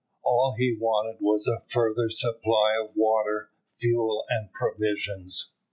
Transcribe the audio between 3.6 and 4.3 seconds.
fuel,